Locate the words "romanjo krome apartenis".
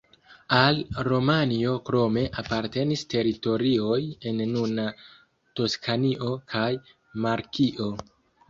1.07-3.03